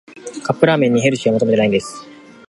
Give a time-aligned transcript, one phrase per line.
[0.43, 2.07] カップラーメンにヘルシーは求めてないんです